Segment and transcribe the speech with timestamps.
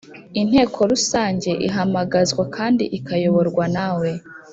[0.41, 4.09] Inteko rusange ihamagazwa kandi ikayoborwa nawe